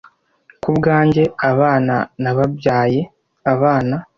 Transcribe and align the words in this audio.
Kubwanjye 0.63 1.23
abana 1.49 1.95
nababyaye 2.23 3.01
abana. 3.53 3.95